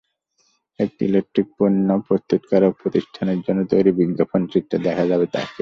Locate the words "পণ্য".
1.57-1.89